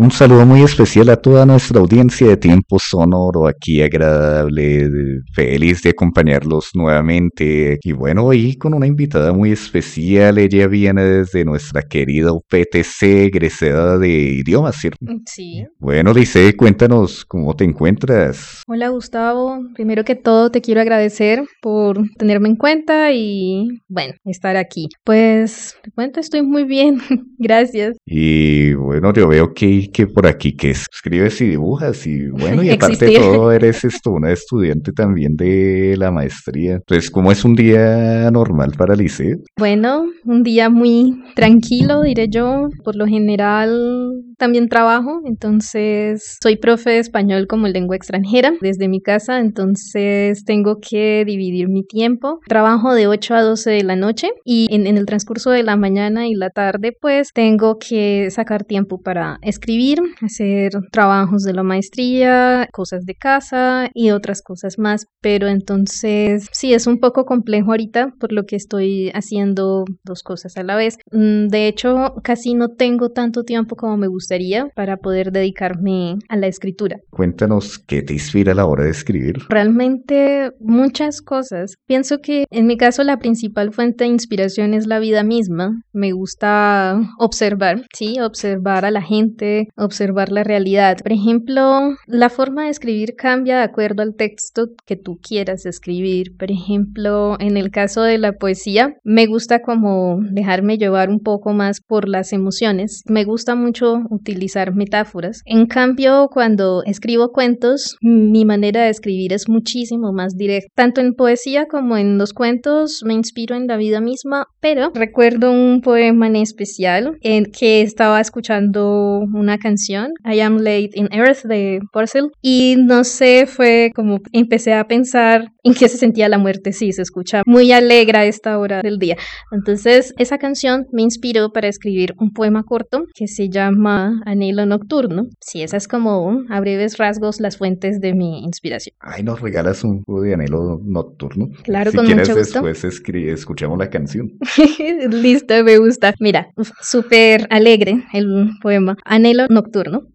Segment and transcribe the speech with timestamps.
[0.00, 4.88] Un saludo muy especial a toda nuestra audiencia de Tiempo Sonoro, aquí agradable,
[5.34, 7.80] feliz de acompañarlos nuevamente.
[7.82, 13.98] Y bueno, hoy con una invitada muy especial, ella viene desde nuestra querida UPTC, egresada
[13.98, 15.04] de idiomas, ¿cierto?
[15.26, 15.66] Sí.
[15.80, 18.62] Bueno, Lice, cuéntanos cómo te encuentras.
[18.68, 24.56] Hola Gustavo, primero que todo te quiero agradecer por tenerme en cuenta y bueno, estar
[24.56, 24.90] aquí.
[25.02, 27.00] Pues te cuento, estoy muy bien,
[27.38, 27.96] gracias.
[28.06, 32.70] Y bueno, yo veo que que por aquí que escribes y dibujas y bueno, y
[32.70, 36.74] aparte de todo eres esto, una estudiante también de la maestría.
[36.74, 39.38] Entonces, ¿cómo es un día normal para Lice?
[39.56, 42.68] Bueno, un día muy tranquilo, diré yo.
[42.84, 49.00] Por lo general también trabajo, entonces soy profe de español como lengua extranjera desde mi
[49.00, 52.40] casa, entonces tengo que dividir mi tiempo.
[52.46, 55.76] Trabajo de 8 a 12 de la noche y en, en el transcurso de la
[55.76, 59.77] mañana y la tarde pues tengo que sacar tiempo para escribir
[60.20, 65.06] hacer trabajos de la maestría, cosas de casa y otras cosas más.
[65.20, 70.56] Pero entonces sí, es un poco complejo ahorita por lo que estoy haciendo dos cosas
[70.56, 70.96] a la vez.
[71.12, 76.36] Mm, de hecho, casi no tengo tanto tiempo como me gustaría para poder dedicarme a
[76.36, 76.96] la escritura.
[77.10, 79.36] Cuéntanos qué te inspira a la hora de escribir.
[79.48, 81.74] Realmente muchas cosas.
[81.86, 85.82] Pienso que en mi caso la principal fuente de inspiración es la vida misma.
[85.92, 90.98] Me gusta observar, sí, observar a la gente, observar la realidad.
[91.02, 96.36] Por ejemplo, la forma de escribir cambia de acuerdo al texto que tú quieras escribir.
[96.36, 101.52] Por ejemplo, en el caso de la poesía, me gusta como dejarme llevar un poco
[101.52, 103.02] más por las emociones.
[103.06, 105.42] Me gusta mucho utilizar metáforas.
[105.44, 110.70] En cambio, cuando escribo cuentos, mi manera de escribir es muchísimo más directa.
[110.74, 115.50] Tanto en poesía como en los cuentos me inspiro en la vida misma, pero recuerdo
[115.50, 121.44] un poema en especial en que estaba escuchando una canción, I Am Late in Earth
[121.44, 126.36] de Porcel, y no sé, fue como empecé a pensar en qué se sentía la
[126.36, 129.16] muerte, sí, se escucha muy alegre a esta hora del día.
[129.52, 135.28] Entonces, esa canción me inspiró para escribir un poema corto que se llama Anhelo Nocturno.
[135.40, 138.94] Sí, esa es como a breves rasgos las fuentes de mi inspiración.
[139.00, 141.48] Ay, nos regalas un poco de Anhelo Nocturno.
[141.62, 142.62] Claro, si con quieres mucho gusto.
[142.62, 144.32] después escuchamos la canción.
[145.10, 146.14] Listo, me gusta.
[146.18, 146.48] Mira,
[146.80, 148.96] súper alegre el poema.
[149.04, 150.08] Anhelo nocturno.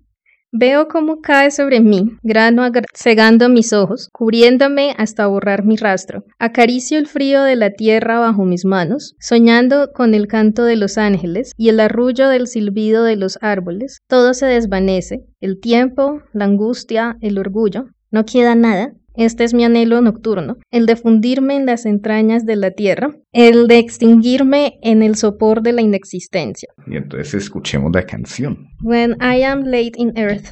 [0.55, 2.61] Veo cómo cae sobre mí, grano
[2.93, 6.25] cegando mis ojos, cubriéndome hasta borrar mi rastro.
[6.37, 10.99] Acaricio el frío de la tierra bajo mis manos, soñando con el canto de los
[10.99, 13.97] ángeles y el arrullo del silbido de los árboles.
[14.07, 17.85] Todo se desvanece, el tiempo, la angustia, el orgullo.
[18.11, 22.55] No queda nada, este es mi anhelo nocturno, el de fundirme en las entrañas de
[22.55, 26.69] la tierra, el de extinguirme en el sopor de la inexistencia.
[26.87, 28.69] Y entonces escuchemos la canción.
[28.81, 30.51] When I am late in earth.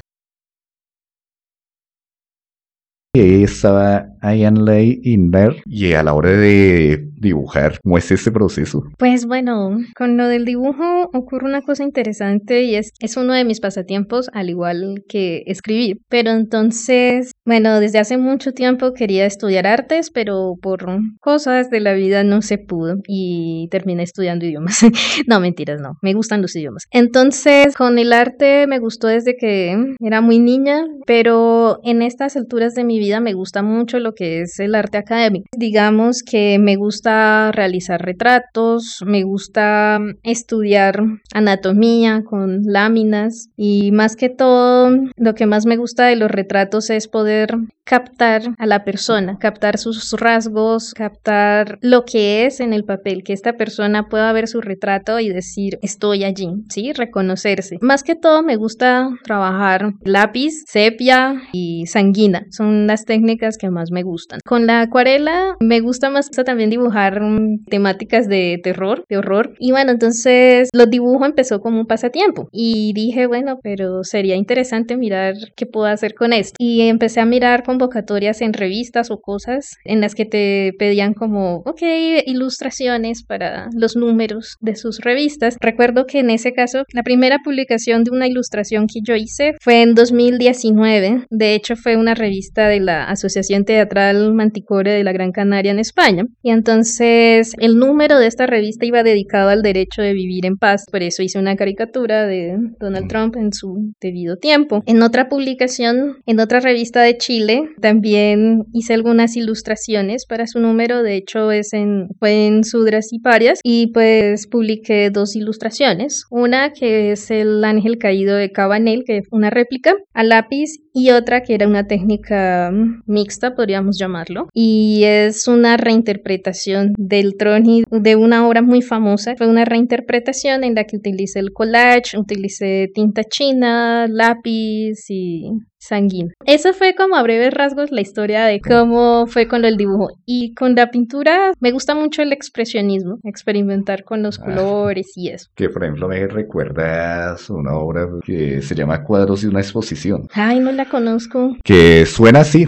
[3.14, 5.62] Y ahí estaba Ian Lay in there.
[5.66, 8.82] Y a la hora de dibujar, ¿cómo es este proceso?
[8.98, 13.44] Pues bueno, con lo del dibujo ocurre una cosa interesante y es, es uno de
[13.44, 15.98] mis pasatiempos, al igual que escribir.
[16.08, 20.82] Pero entonces, bueno, desde hace mucho tiempo quería estudiar artes, pero por
[21.20, 24.80] cosas de la vida no se pudo y terminé estudiando idiomas.
[25.28, 26.84] no, mentiras, no, me gustan los idiomas.
[26.90, 32.74] Entonces, con el arte me gustó desde que era muy niña, pero en estas alturas
[32.74, 35.46] de mi vida me gusta mucho lo que es el arte académico.
[35.56, 41.02] Digamos que me gusta realizar retratos, me gusta estudiar
[41.34, 46.90] anatomía con láminas y más que todo lo que más me gusta de los retratos
[46.90, 52.84] es poder captar a la persona, captar sus rasgos, captar lo que es en el
[52.84, 56.92] papel, que esta persona pueda ver su retrato y decir estoy allí, ¿sí?
[56.92, 57.78] Reconocerse.
[57.80, 63.90] Más que todo me gusta trabajar lápiz, sepia y sanguina, son las técnicas que más
[63.90, 64.40] me gustan.
[64.44, 67.20] Con la acuarela me gusta más también dibujar
[67.68, 69.54] temáticas de terror, de horror.
[69.58, 72.48] Y bueno, entonces los dibujos empezó como un pasatiempo.
[72.50, 76.56] Y dije, bueno, pero sería interesante mirar qué puedo hacer con esto.
[76.58, 81.62] Y empecé a mirar convocatorias en revistas o cosas en las que te pedían como,
[81.64, 81.82] ok,
[82.26, 85.56] ilustraciones para los números de sus revistas.
[85.58, 89.80] Recuerdo que en ese caso, la primera publicación de una ilustración que yo hice fue
[89.80, 91.26] en 2019.
[91.30, 95.78] De hecho, fue una revista de la Asociación Teatral Manticore de la Gran Canaria en
[95.78, 96.24] España.
[96.42, 100.84] Y entonces el número de esta revista iba dedicado al derecho de vivir en paz.
[100.90, 104.82] Por eso hice una caricatura de Donald Trump en su debido tiempo.
[104.84, 111.02] En otra publicación, en otra revista de Chile, También hice algunas ilustraciones para su número,
[111.02, 116.24] de hecho es en, fue en Sudras y Parias y pues publiqué dos ilustraciones.
[116.30, 121.10] Una que es el ángel caído de Cabanel, que es una réplica a lápiz y
[121.10, 122.70] otra que era una técnica
[123.06, 129.34] mixta, podríamos llamarlo, y es una reinterpretación del Troni de una obra muy famosa.
[129.36, 135.50] Fue una reinterpretación en la que utilicé el collage, utilicé tinta china, lápiz y
[135.82, 136.32] sanguíneo.
[136.46, 140.10] Eso fue como a breves rasgos la historia de cómo fue con el dibujo.
[140.24, 144.44] Y con la pintura me gusta mucho el expresionismo, experimentar con los ah.
[144.44, 145.48] colores y eso.
[145.54, 150.28] Que por ejemplo me recuerdas una obra que se llama Cuadros de una exposición.
[150.34, 151.56] Ay, no la conozco.
[151.64, 152.66] Que suena así.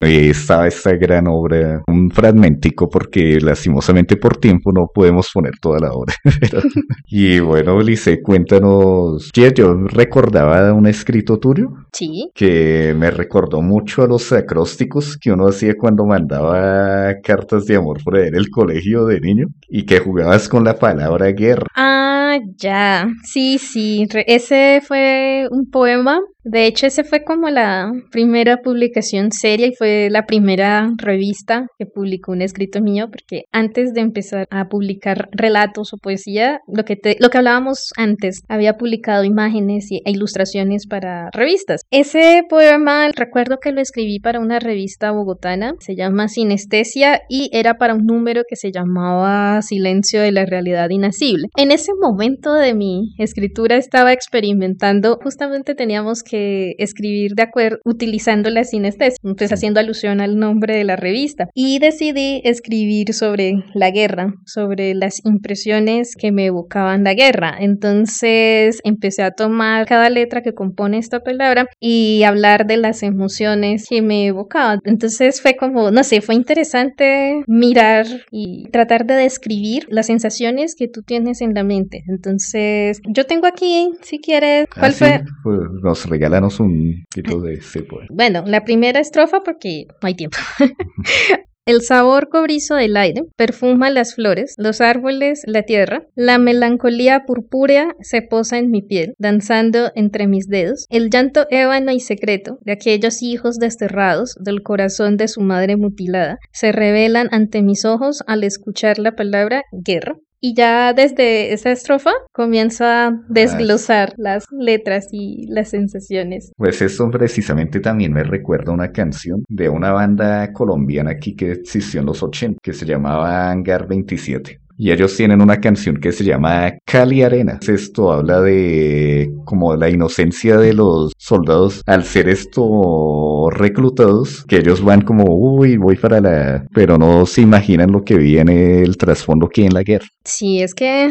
[0.00, 5.92] Estaba esta gran obra, un fragmentico porque lastimosamente por tiempo no podemos poner toda la
[5.92, 6.14] obra.
[7.06, 11.68] y bueno, Lice, cuéntanos, yo recordaba un escrito tuyo.
[11.92, 12.30] Sí.
[12.34, 18.02] Que me recordó mucho a los acrósticos que uno hacía cuando mandaba cartas de amor
[18.04, 21.66] por ahí en el colegio de niño y que jugabas con la palabra guerra.
[21.74, 23.08] Ah, ya.
[23.24, 24.06] Sí, sí.
[24.26, 29.85] Ese fue un poema de hecho, ese fue como la primera publicación seria y fue
[30.10, 35.92] la primera revista que publicó un escrito mío, porque antes de empezar a publicar relatos
[35.92, 41.30] o poesía, lo que, te, lo que hablábamos antes, había publicado imágenes e ilustraciones para
[41.32, 41.82] revistas.
[41.90, 47.74] Ese poema, recuerdo que lo escribí para una revista bogotana, se llama Sinestesia y era
[47.74, 51.48] para un número que se llamaba Silencio de la Realidad Inacible.
[51.56, 58.50] En ese momento de mi escritura estaba experimentando, justamente teníamos que escribir de acuerdo utilizando
[58.50, 61.48] la sinestesia, entonces haciendo alusión al nombre de la revista.
[61.54, 67.56] Y decidí escribir sobre la guerra, sobre las impresiones que me evocaban la guerra.
[67.58, 73.86] Entonces empecé a tomar cada letra que compone esta palabra y hablar de las emociones
[73.88, 74.80] que me evocaban.
[74.84, 80.88] Entonces fue como, no sé, fue interesante mirar y tratar de describir las sensaciones que
[80.88, 82.04] tú tienes en la mente.
[82.08, 85.24] Entonces, yo tengo aquí, si quieres, ¿cuál ah, fue?
[85.42, 88.08] Pues nos regálanos un título de ese poema.
[88.10, 90.38] Bueno, la primera estrofa porque no hay tiempo.
[91.68, 96.06] El sabor cobrizo del aire perfuma las flores, los árboles, la tierra.
[96.14, 100.86] La melancolía purpúrea se posa en mi piel, danzando entre mis dedos.
[100.90, 106.38] El llanto ébano y secreto de aquellos hijos desterrados del corazón de su madre mutilada
[106.52, 110.14] se revelan ante mis ojos al escuchar la palabra guerra.
[110.40, 116.52] Y ya desde esa estrofa comienza a desglosar las letras y las sensaciones.
[116.56, 122.00] Pues esto precisamente también me recuerda una canción de una banda colombiana aquí que existió
[122.00, 124.60] en los 80 que se llamaba Hangar 27.
[124.78, 127.58] Y ellos tienen una canción que se llama Cali Arena.
[127.66, 134.82] Esto habla de como la inocencia de los soldados al ser esto reclutados, que ellos
[134.82, 136.66] van como, uy, voy para la...
[136.74, 140.06] pero no se imaginan lo que viene el trasfondo que hay en la guerra.
[140.24, 141.10] Sí, es que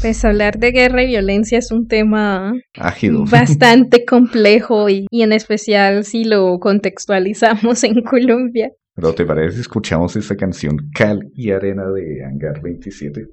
[0.00, 3.24] pues hablar de guerra y violencia es un tema Ágido.
[3.30, 8.70] bastante complejo y, y en especial si lo contextualizamos en Colombia.
[8.96, 13.28] Pero ¿te parece escuchamos esta canción Cal y Arena de Hangar 27?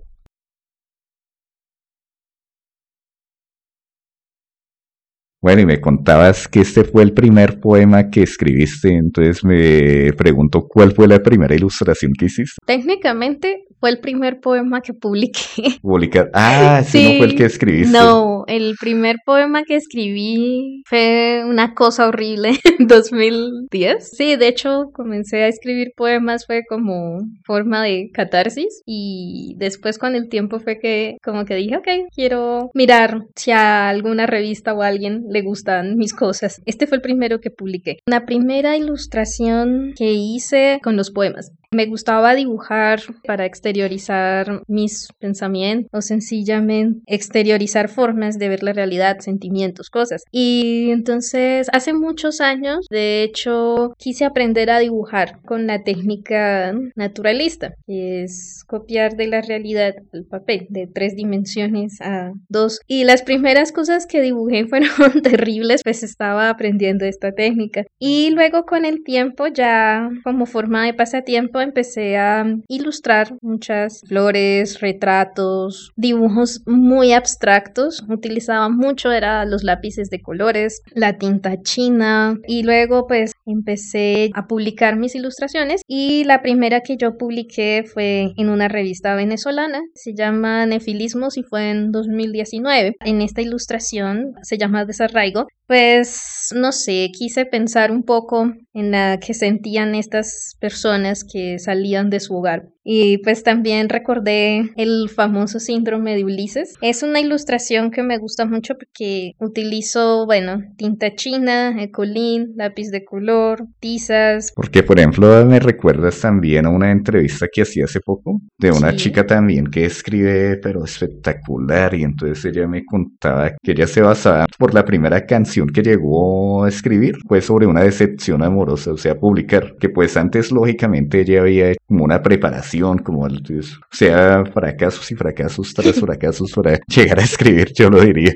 [5.41, 10.67] Bueno, y me contabas que este fue el primer poema que escribiste, entonces me pregunto
[10.67, 12.57] cuál fue la primera ilustración que hiciste.
[12.65, 15.41] Técnicamente fue el primer poema que publiqué.
[15.81, 16.29] Publicar.
[16.33, 17.91] Ah, sí, no fue el que escribiste.
[17.91, 24.11] No, el primer poema que escribí fue una cosa horrible en 2010.
[24.15, 30.15] Sí, de hecho, comencé a escribir poemas fue como forma de catarsis y después con
[30.15, 34.81] el tiempo fue que como que dije, ok, quiero mirar si a alguna revista o
[34.81, 36.61] a alguien le gustan mis cosas.
[36.65, 37.97] Este fue el primero que publiqué.
[38.05, 41.51] La primera ilustración que hice con los poemas.
[41.73, 49.19] Me gustaba dibujar para exteriorizar mis pensamientos o sencillamente exteriorizar formas de ver la realidad,
[49.19, 50.23] sentimientos, cosas.
[50.31, 57.73] Y entonces hace muchos años, de hecho, quise aprender a dibujar con la técnica naturalista,
[57.85, 62.79] que es copiar de la realidad el papel de tres dimensiones a dos.
[62.87, 67.83] Y las primeras cosas que dibujé fueron terribles, pues estaba aprendiendo esta técnica.
[67.99, 74.79] Y luego con el tiempo, ya como forma de pasatiempo, empecé a ilustrar muchas flores,
[74.79, 78.03] retratos, dibujos muy abstractos.
[78.09, 84.47] Utilizaba mucho, era los lápices de colores, la tinta china y luego pues empecé a
[84.47, 90.13] publicar mis ilustraciones y la primera que yo publiqué fue en una revista venezolana, se
[90.13, 92.95] llama Nefilismos y fue en 2019.
[92.99, 99.19] En esta ilustración se llama Desarraigo, pues no sé, quise pensar un poco en la
[99.19, 102.69] que sentían estas personas que salían de su hogar.
[102.83, 106.73] Y pues también recordé el famoso síndrome de Ulises.
[106.81, 113.05] Es una ilustración que me gusta mucho porque utilizo, bueno, tinta china, ecolín, lápiz de
[113.05, 114.51] color, tizas.
[114.55, 118.95] Porque, por ejemplo, me recuerdas también a una entrevista que hacía hace poco de una
[118.95, 121.93] chica también que escribe, pero espectacular.
[121.93, 126.63] Y entonces ella me contaba que ella se basaba por la primera canción que llegó
[126.63, 131.41] a escribir, fue sobre una decepción amorosa, o sea, publicar, que pues antes lógicamente ella
[131.41, 136.79] había hecho como una preparación, como el, o sea, fracasos y fracasos tras fracasos para
[136.87, 138.33] llegar a escribir, yo lo diría.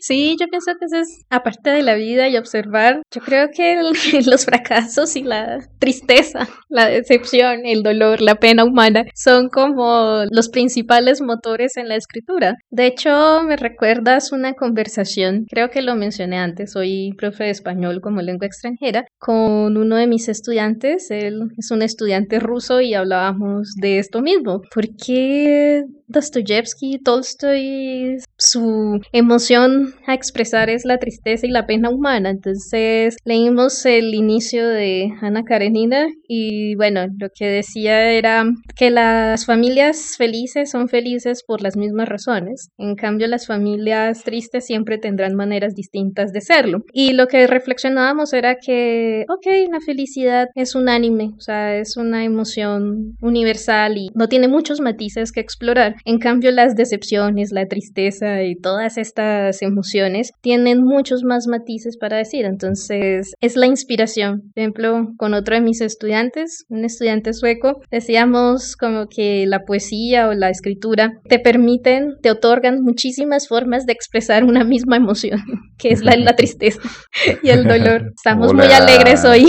[0.00, 3.80] Sí, yo pienso que eso es aparte de la vida y observar, yo creo que
[4.26, 10.48] los fracasos y la tristeza, la decepción, el dolor, la pena humana son como los
[10.48, 12.56] principales motores en la escritura.
[12.70, 18.00] De hecho, me recuerdas una conversación, creo que lo mencioné antes, soy profe de español
[18.00, 23.65] como lengua extranjera, con uno de mis estudiantes, él es un estudiante ruso y hablábamos
[23.76, 24.62] de esto mismo.
[24.72, 32.30] ¿Por qué Dostoyevsky, Tolstoy, su emoción a expresar es la tristeza y la pena humana.
[32.30, 38.44] Entonces leímos el inicio de Ana Karenina y bueno, lo que decía era
[38.76, 42.70] que las familias felices son felices por las mismas razones.
[42.78, 46.84] En cambio, las familias tristes siempre tendrán maneras distintas de serlo.
[46.92, 52.24] Y lo que reflexionábamos era que, ok, la felicidad es unánime, o sea, es una
[52.24, 53.55] emoción universal
[53.96, 55.96] y no tiene muchos matices que explorar.
[56.04, 62.18] En cambio, las decepciones, la tristeza y todas estas emociones tienen muchos más matices para
[62.18, 62.44] decir.
[62.44, 64.42] Entonces, es la inspiración.
[64.54, 70.28] Por ejemplo, con otro de mis estudiantes, un estudiante sueco, decíamos como que la poesía
[70.28, 75.40] o la escritura te permiten, te otorgan muchísimas formas de expresar una misma emoción,
[75.78, 76.80] que es la, la tristeza
[77.42, 78.12] y el dolor.
[78.16, 79.46] Estamos muy alegres hoy.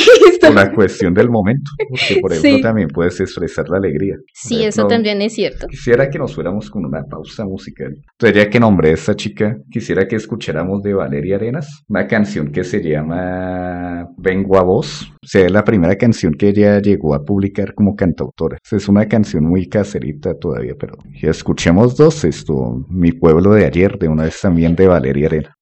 [0.54, 3.97] la cuestión del momento, porque por ejemplo también puedes expresar la alegría.
[4.34, 5.68] Sí, eso también es cierto.
[5.68, 7.96] Quisiera que nos fuéramos con una pausa musical.
[8.20, 12.64] Sería que nombré a esta chica, quisiera que escucháramos de Valeria Arenas, una canción que
[12.64, 15.12] se llama Vengo a vos.
[15.24, 18.58] O sea, es la primera canción que ella llegó a publicar como cantautora.
[18.72, 22.24] Es una canción muy caserita todavía, pero ya escuchemos dos.
[22.24, 25.57] Esto, Mi pueblo de ayer, de una vez también de Valeria Arenas.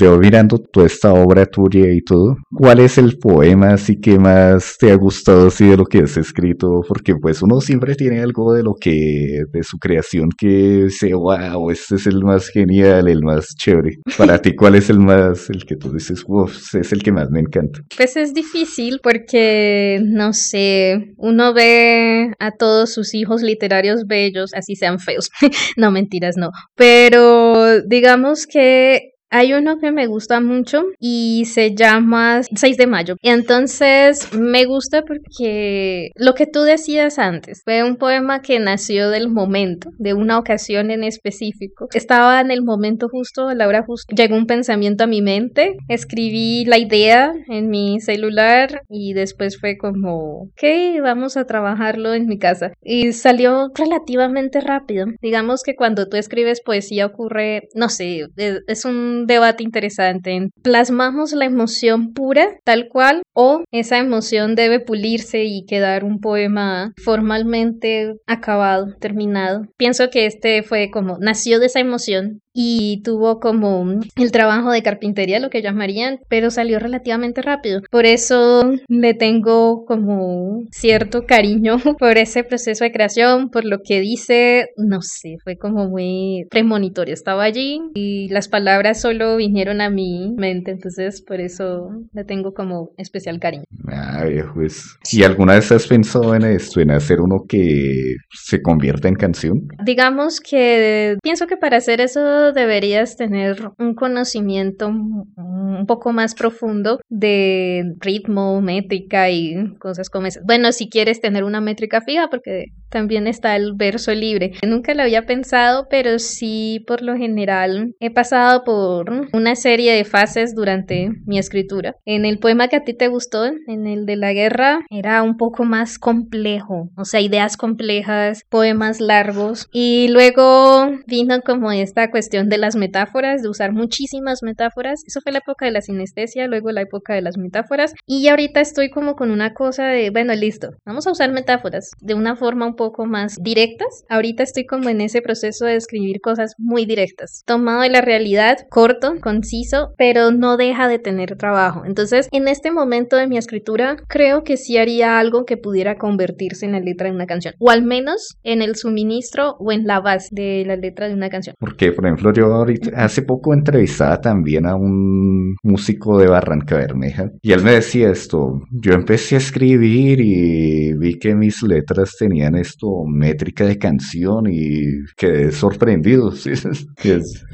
[0.00, 4.76] Yo mirando toda esta obra tuya y todo, ¿cuál es el poema así que más
[4.78, 6.80] te ha gustado así de lo que has escrito?
[6.88, 11.70] Porque pues uno siempre tiene algo de lo que, de su creación que dice, wow,
[11.70, 13.98] este es el más genial, el más chévere.
[14.16, 17.30] Para ti, ¿cuál es el más, el que tú dices, wow, es el que más
[17.30, 17.80] me encanta?
[17.96, 24.76] Pues es difícil porque, no sé, uno ve a todos sus hijos literarios bellos, así
[24.76, 25.30] sean feos.
[25.76, 26.50] no, mentiras, no.
[26.74, 33.16] Pero digamos que hay uno que me gusta mucho y se llama 6 de mayo.
[33.22, 39.30] Entonces me gusta porque lo que tú decías antes fue un poema que nació del
[39.30, 41.88] momento, de una ocasión en específico.
[41.94, 44.14] Estaba en el momento justo, la hora justa.
[44.14, 49.76] Llegó un pensamiento a mi mente, escribí la idea en mi celular y después fue
[49.76, 52.72] como, ok, vamos a trabajarlo en mi casa.
[52.82, 55.06] Y salió relativamente rápido.
[55.22, 58.26] Digamos que cuando tú escribes poesía ocurre, no sé,
[58.66, 60.48] es un debate interesante.
[60.62, 66.92] ¿Plasmamos la emoción pura, tal cual, o esa emoción debe pulirse y quedar un poema
[67.02, 69.66] formalmente acabado, terminado?
[69.76, 74.82] Pienso que este fue como, nació de esa emoción y tuvo como el trabajo de
[74.82, 77.80] carpintería, lo que llamarían, pero salió relativamente rápido.
[77.90, 84.00] Por eso le tengo como cierto cariño por ese proceso de creación, por lo que
[84.00, 87.14] dice, no sé, fue como muy premonitorio.
[87.14, 92.52] Estaba allí y las palabras solo vinieron a mi mente, entonces por eso le tengo
[92.52, 93.64] como especial cariño.
[93.88, 94.96] Ah, pues.
[95.12, 99.68] ¿Y alguna vez has pensado en esto, en hacer uno que se convierta en canción?
[99.84, 102.20] Digamos que pienso que para hacer eso
[102.52, 110.44] deberías tener un conocimiento un poco más profundo de ritmo, métrica y cosas como esas.
[110.44, 114.52] Bueno, si quieres tener una métrica fija, porque también está el verso libre.
[114.66, 120.04] Nunca lo había pensado, pero sí por lo general he pasado por una serie de
[120.04, 121.96] fases durante mi escritura.
[122.04, 125.36] En el poema que a ti te gustó, en el de la guerra, era un
[125.36, 132.29] poco más complejo, o sea, ideas complejas, poemas largos y luego vino como esta cuestión
[132.30, 135.02] cuestión de las metáforas, de usar muchísimas metáforas.
[135.04, 137.92] Eso fue la época de la sinestesia, luego la época de las metáforas.
[138.06, 142.14] Y ahorita estoy como con una cosa de, bueno, listo, vamos a usar metáforas de
[142.14, 144.04] una forma un poco más directas.
[144.08, 148.58] Ahorita estoy como en ese proceso de escribir cosas muy directas, tomado de la realidad,
[148.70, 151.82] corto, conciso, pero no deja de tener trabajo.
[151.84, 156.64] Entonces, en este momento de mi escritura, creo que sí haría algo que pudiera convertirse
[156.64, 159.98] en la letra de una canción, o al menos en el suministro o en la
[159.98, 161.56] base de la letra de una canción.
[161.58, 167.30] Porque, por ejemplo, yo ahorita, hace poco entrevistaba también a un músico de Barranca Bermeja
[167.42, 172.54] y él me decía esto, yo empecé a escribir y vi que mis letras tenían
[172.56, 176.50] esto, métrica de canción y quedé sorprendido, ¿sí?
[176.50, 176.86] es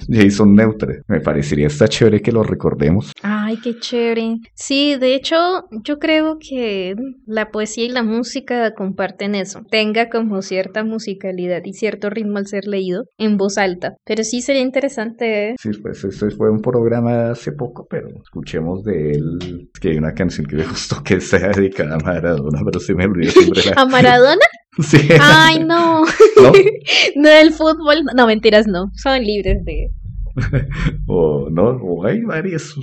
[0.08, 3.12] Jason Neutre, me parecería está chévere que lo recordemos.
[3.22, 4.38] Ay, qué chévere.
[4.54, 5.36] Sí, de hecho,
[5.84, 6.94] yo creo que
[7.26, 12.46] la poesía y la música comparten eso, tenga como cierta musicalidad y cierto ritmo al
[12.46, 15.54] ser leído en voz alta, pero sí sería interesante.
[15.60, 20.14] Sí, pues esto fue un programa hace poco, pero escuchemos de él, que hay una
[20.14, 23.62] canción que me gustó que sea dedicada a Maradona, pero se me olvidó siempre.
[23.76, 24.40] ¿A Maradona?
[24.78, 24.98] Sí.
[25.18, 26.02] Ay, no.
[26.02, 26.52] ¿No?
[27.16, 28.04] no del fútbol.
[28.14, 28.90] No, mentiras, no.
[28.92, 29.88] Son libres de,
[31.06, 32.74] o no, o hay varias.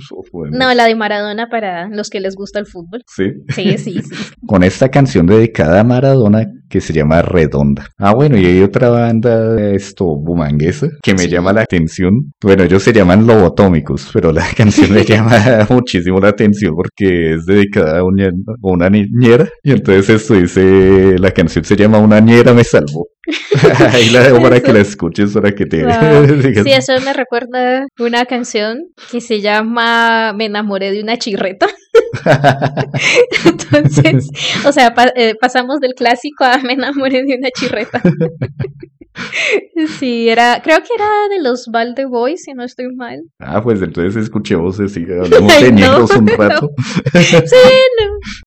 [0.50, 3.02] No, la de Maradona para los que les gusta el fútbol.
[3.06, 3.32] Sí.
[3.48, 4.14] Sí, sí, sí.
[4.46, 7.88] Con esta canción dedicada a Maradona que se llama Redonda.
[7.98, 12.32] Ah, bueno, y hay otra banda, esto, bumanguesa, que me llama la atención.
[12.42, 17.46] Bueno, ellos se llaman Lobotómicos, pero la canción me llama muchísimo la atención porque es
[17.46, 18.32] dedicada a una, a
[18.62, 19.48] una niñera.
[19.62, 23.06] Y entonces esto dice, la canción se llama Una niñera me salvó.
[23.92, 25.84] Ahí la dejo para que la escuches, para que te...
[26.62, 31.66] sí, eso me recuerda una canción que se llama Me enamoré de una chirreta.
[33.44, 34.30] Entonces,
[34.64, 38.02] o sea, eh, pasamos del clásico a Me enamoré de una chirreta.
[39.98, 43.22] Sí, era, creo que era de los Valde Boys, si no estoy mal.
[43.38, 46.70] Ah, pues entonces escuchemos así, hablamos de no, un rato.
[47.12, 48.43] Sí, no.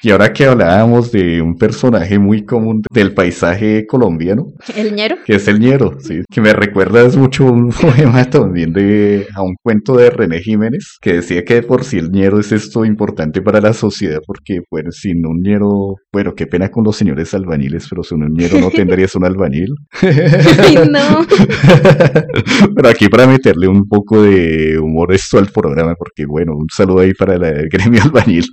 [0.00, 4.46] Y ahora que hablábamos de un personaje muy común del paisaje colombiano.
[4.76, 5.16] ¿El ñero?
[5.24, 6.22] Que es el ñero, sí.
[6.30, 10.98] Que me recuerda es mucho un poema también de, a un cuento de René Jiménez,
[11.00, 14.92] que decía que por si el ñero es esto importante para la sociedad, porque, bueno,
[14.92, 18.70] sin un ñero, bueno, qué pena con los señores albañiles, pero sin un ñero no
[18.74, 19.74] tendrías un albañil.
[20.00, 21.26] Ay, no.
[22.76, 27.00] pero aquí para meterle un poco de humor esto al programa, porque, bueno, un saludo
[27.00, 28.44] ahí para el gremio albañil.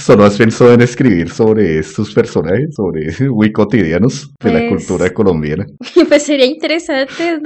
[0.00, 5.12] ¿Solo has pensado en escribir sobre estos personajes, sobre muy cotidianos de la pues cultura
[5.12, 5.66] colombiana?
[6.08, 7.38] Pues sería interesante,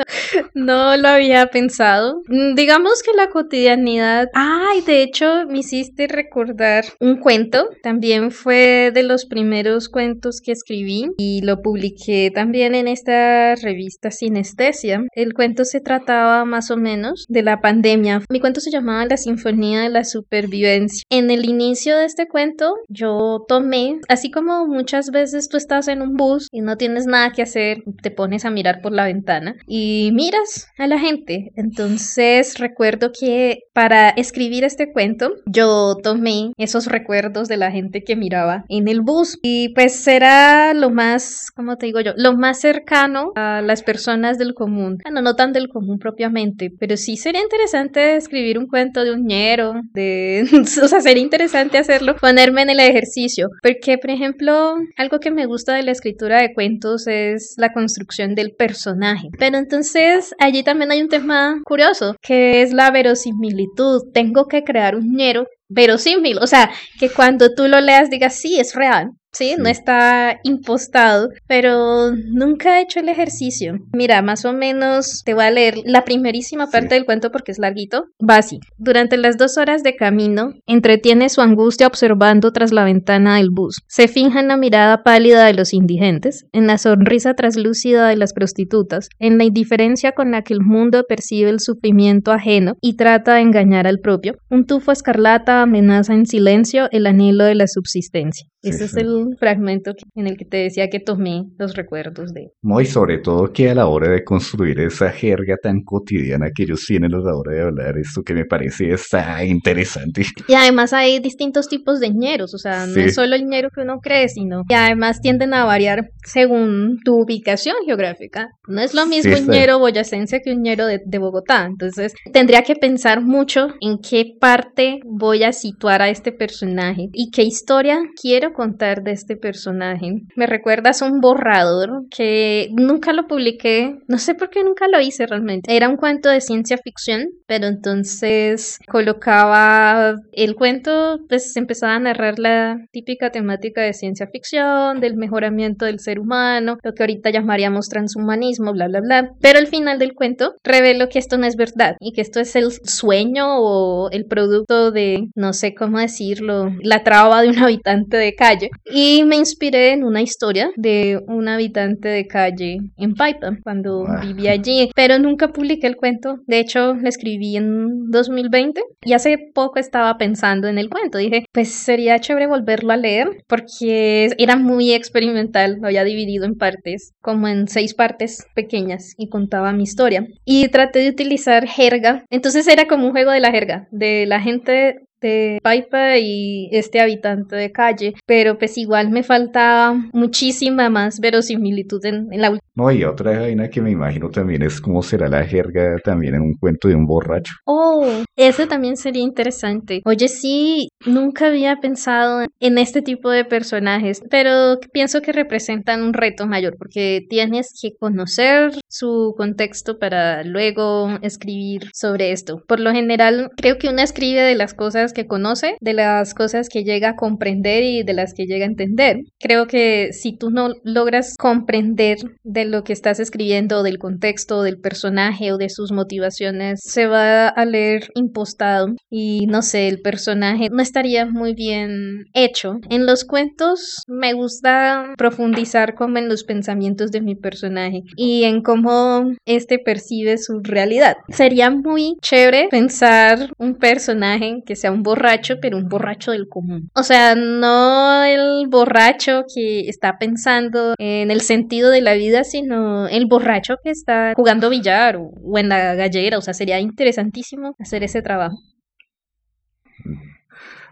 [0.54, 2.22] no, lo había pensado.
[2.28, 4.28] Mm, digamos que la cotidianidad...
[4.32, 10.52] Ay, de hecho, me hiciste recordar un cuento, también fue de los primeros cuentos que
[10.52, 15.04] escribí y lo publiqué también en esta revista Sinestesia.
[15.14, 18.22] El cuento se trataba más o menos de la pandemia.
[18.30, 21.02] Mi cuento se llamaba La Sinfonía de la Supervivencia.
[21.10, 22.43] En el inicio de este cuento,
[22.88, 27.32] yo tomé, así como muchas veces tú estás en un bus y no tienes nada
[27.32, 31.52] que hacer, te pones a mirar por la ventana y miras a la gente.
[31.56, 38.16] Entonces recuerdo que para escribir este cuento, yo tomé esos recuerdos de la gente que
[38.16, 42.60] miraba en el bus y pues era lo más, como te digo yo, lo más
[42.60, 44.98] cercano a las personas del común.
[45.02, 49.24] Bueno, no tan del común propiamente, pero sí sería interesante escribir un cuento de un
[49.26, 50.44] ñero, de,
[50.82, 55.46] o sea, sería interesante hacerlo ponerme en el ejercicio, porque por ejemplo, algo que me
[55.46, 59.28] gusta de la escritura de cuentos es la construcción del personaje.
[59.38, 64.10] Pero entonces allí también hay un tema curioso, que es la verosimilitud.
[64.12, 68.58] Tengo que crear un ñero verosímil, o sea, que cuando tú lo leas digas, sí,
[68.58, 69.56] es real, ¿sí?
[69.58, 73.78] No está impostado, pero nunca he hecho el ejercicio.
[73.92, 77.58] Mira, más o menos te voy a leer la primerísima parte del cuento porque es
[77.58, 78.06] larguito.
[78.18, 78.60] Va así.
[78.78, 83.82] Durante las dos horas de camino, entretiene su angustia observando tras la ventana del bus.
[83.88, 88.32] Se finja en la mirada pálida de los indigentes, en la sonrisa traslúcida de las
[88.32, 93.34] prostitutas, en la indiferencia con la que el mundo percibe el sufrimiento ajeno y trata
[93.34, 94.36] de engañar al propio.
[94.50, 98.46] Un tufo escarlata amenaza en silencio el anhelo de la subsistencia.
[98.62, 102.50] Ese es el fragmento en el que te decía que tomé los recuerdos de...
[102.62, 106.84] Muy sobre todo que a la hora de construir esa jerga tan cotidiana que ellos
[106.86, 110.22] tienen a la hora de hablar, esto que me parece está interesante.
[110.48, 113.82] Y además hay distintos tipos de ñeros, o sea, no es solo el ñero que
[113.82, 118.48] uno cree, sino que además tienden a variar según tu ubicación geográfica.
[118.68, 122.62] No es lo mismo un ñero boyacense que un ñero de, de Bogotá, entonces tendría
[122.62, 127.98] que pensar mucho en qué parte voy a situar a este personaje y qué historia
[128.20, 130.22] quiero contar de este personaje.
[130.36, 135.26] Me recuerdas un borrador que nunca lo publiqué, no sé por qué nunca lo hice
[135.26, 135.74] realmente.
[135.74, 142.38] Era un cuento de ciencia ficción, pero entonces colocaba el cuento, pues empezaba a narrar
[142.38, 147.88] la típica temática de ciencia ficción, del mejoramiento del ser humano, lo que ahorita llamaríamos
[147.88, 149.30] transhumanismo, bla, bla, bla.
[149.40, 152.54] Pero al final del cuento revelo que esto no es verdad y que esto es
[152.56, 158.16] el sueño o el producto de, no sé cómo decirlo, la traba de un habitante
[158.16, 158.70] de calle.
[158.92, 164.20] Y me inspiré en una historia de un habitante de calle en Pipa cuando Ah.
[164.24, 166.36] vivía allí, pero nunca publiqué el cuento.
[166.46, 171.18] De hecho, lo escribí en 2020 y hace poco estaba pensando en el cuento.
[171.18, 175.78] Dije, pues sería chévere volverlo a leer porque era muy experimental.
[175.80, 180.26] Lo había dividido en partes, como en seis partes pequeñas y contaba mi historia.
[180.44, 182.24] Y traté de utilizar jerga.
[182.30, 184.96] Entonces era como un juego de la jerga, de la gente
[185.28, 192.04] de Paipa y este habitante de calle, pero pues igual me faltaba muchísima más verosimilitud
[192.04, 192.64] en, en la última.
[192.76, 196.42] No, y otra vaina que me imagino también es cómo será la jerga también en
[196.42, 197.54] un cuento de un borracho.
[197.64, 198.06] Oh,
[198.36, 200.02] eso también sería interesante.
[200.04, 206.14] Oye, sí, nunca había pensado en este tipo de personajes, pero pienso que representan un
[206.14, 212.62] reto mayor porque tienes que conocer su contexto para luego escribir sobre esto.
[212.66, 216.68] Por lo general, creo que uno escribe de las cosas que conoce, de las cosas
[216.68, 219.18] que llega a comprender y de las que llega a entender.
[219.40, 224.78] Creo que si tú no logras comprender de lo que estás escribiendo, del contexto, del
[224.78, 230.68] personaje o de sus motivaciones, se va a leer impostado y no sé, el personaje
[230.70, 232.74] no estaría muy bien hecho.
[232.90, 238.62] En los cuentos me gusta profundizar como en los pensamientos de mi personaje y en
[238.62, 241.16] cómo este percibe su realidad.
[241.28, 246.90] Sería muy chévere pensar un personaje que sea un borracho, pero un borracho del común.
[246.94, 253.06] O sea, no el borracho que está pensando en el sentido de la vida, sino
[253.06, 256.38] el borracho que está jugando billar o, o en la gallera.
[256.38, 258.56] O sea, sería interesantísimo hacer ese trabajo.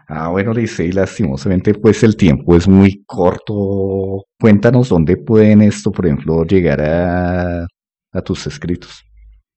[0.07, 4.25] Ah, bueno, Licey, lastimosamente pues el tiempo es muy corto.
[4.39, 7.65] Cuéntanos dónde pueden esto, por ejemplo, llegar a,
[8.11, 9.03] a tus escritos.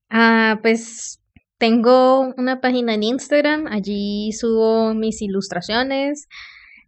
[0.08, 1.20] Ah, pues
[1.58, 6.28] tengo una página en Instagram, allí subo mis ilustraciones,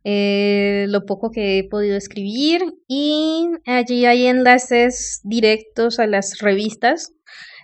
[0.05, 7.13] eh, lo poco que he podido escribir y allí hay enlaces directos a las revistas,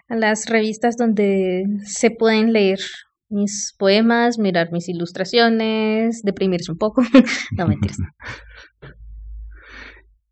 [0.08, 2.80] a las revistas donde se pueden leer
[3.28, 7.02] mis poemas, mirar mis ilustraciones, deprimirse un poco,
[7.56, 7.98] no mentiras.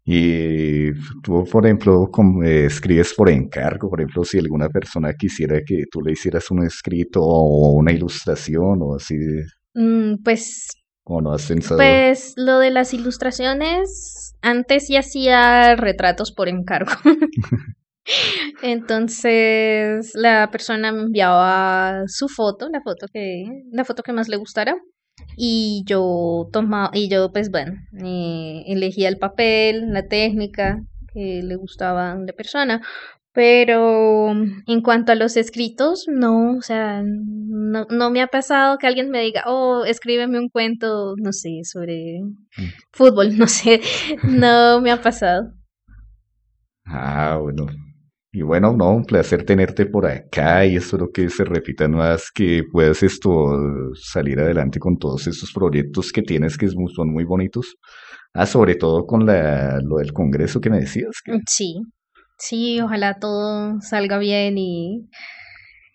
[0.04, 5.60] Y tú, por ejemplo, como, eh, escribes por encargo, por ejemplo, si alguna persona quisiera
[5.64, 9.16] que tú le hicieras un escrito o una ilustración o así,
[9.74, 10.68] Mm, pues
[11.04, 11.78] o no has pensado.
[11.78, 16.92] Pues lo de las ilustraciones, antes sí hacía retratos por encargo.
[18.62, 24.36] Entonces la persona me enviaba su foto, la foto que, la foto que más le
[24.36, 24.76] gustara.
[25.36, 31.56] Y yo tomaba, y yo pues bueno, eh, elegía el papel, la técnica que le
[31.56, 32.80] gustaba a la persona.
[33.34, 38.86] Pero en cuanto a los escritos, no, o sea, no, no me ha pasado que
[38.86, 42.20] alguien me diga, oh, escríbeme un cuento, no sé, sobre
[42.92, 43.80] fútbol, no sé,
[44.24, 45.54] no me ha pasado.
[46.84, 47.66] Ah, bueno.
[48.34, 52.62] Y bueno, no, un placer tenerte por acá y espero que se repita más, que
[52.72, 53.30] puedas esto
[53.94, 57.76] salir adelante con todos estos proyectos que tienes que son muy bonitos.
[58.32, 61.20] Ah, sobre todo con la, lo del congreso que me decías.
[61.22, 61.82] que- Sí,
[62.38, 65.10] sí, ojalá todo salga bien y,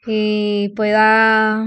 [0.06, 1.66] y pueda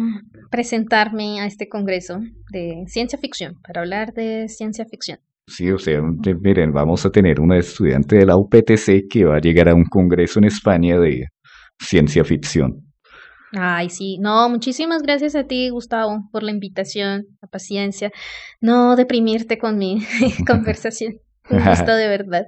[0.52, 2.20] presentarme a este congreso
[2.52, 5.18] de ciencia ficción, para hablar de ciencia ficción.
[5.50, 6.00] Sí, o sea,
[6.40, 9.84] miren, vamos a tener una estudiante de la UPTC que va a llegar a un
[9.84, 11.26] congreso en España de
[11.76, 12.84] ciencia ficción.
[13.52, 18.12] Ay, sí, no, muchísimas gracias a ti, Gustavo, por la invitación, la paciencia,
[18.60, 20.04] no deprimirte con mi
[20.46, 21.14] conversación.
[21.50, 22.44] Un gusto de verdad.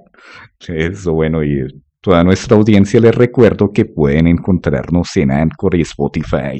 [0.65, 1.59] Eso, bueno, y
[1.99, 6.57] toda nuestra audiencia les recuerdo que pueden encontrarnos en Anchor y Spotify,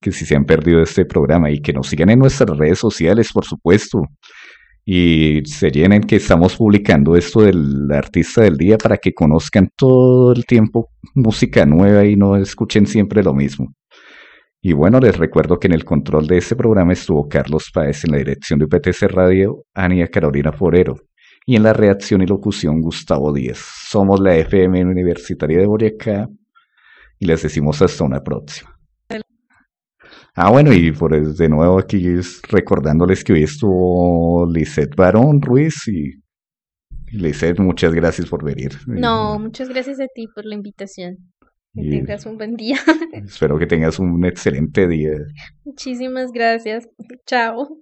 [0.00, 3.32] que si se han perdido este programa y que nos sigan en nuestras redes sociales,
[3.32, 4.02] por supuesto.
[4.84, 10.32] Y se llenen que estamos publicando esto del artista del día para que conozcan todo
[10.32, 13.74] el tiempo música nueva y no escuchen siempre lo mismo.
[14.60, 18.12] Y bueno, les recuerdo que en el control de este programa estuvo Carlos Páez en
[18.12, 20.96] la dirección de UPTC Radio, Ania Carolina Forero
[21.46, 23.58] y en la redacción y locución Gustavo Díez.
[23.58, 26.28] Somos la FM Universitaria de Boyacá
[27.18, 28.73] y les decimos hasta una próxima.
[30.36, 35.86] Ah, bueno, y por de nuevo aquí es recordándoles que hoy estuvo Lisette Barón Ruiz
[35.86, 36.10] y
[37.12, 38.72] Lizeth, muchas gracias por venir.
[38.86, 41.18] No, muchas gracias a ti por la invitación.
[41.72, 42.78] Que Y- tengas un buen día.
[43.12, 45.12] Espero que tengas un excelente día.
[45.64, 46.88] Muchísimas gracias.
[47.26, 47.78] Chao.